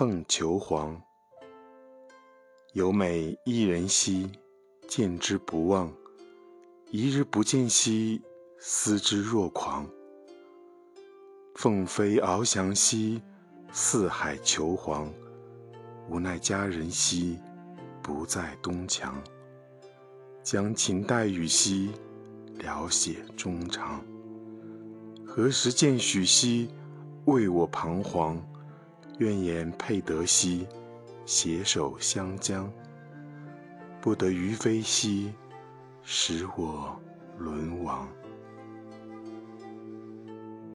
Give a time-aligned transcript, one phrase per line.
[0.00, 0.98] 凤求凰，
[2.72, 4.32] 有美一人兮，
[4.88, 5.90] 见之不忘；
[6.90, 8.22] 一日不见兮，
[8.58, 9.86] 思之若狂。
[11.56, 13.20] 凤飞翱翔兮，
[13.72, 15.06] 四海求凰。
[16.08, 17.38] 无奈佳人兮，
[18.02, 19.22] 不在东墙。
[20.42, 21.90] 将琴代语兮，
[22.54, 24.02] 聊写衷肠。
[25.26, 26.70] 何时见许兮，
[27.26, 28.42] 为我彷徨。
[29.20, 30.66] 愿言配德兮，
[31.26, 32.72] 携手相将。
[34.00, 35.30] 不得于飞兮，
[36.02, 36.98] 使我
[37.36, 38.08] 沦亡。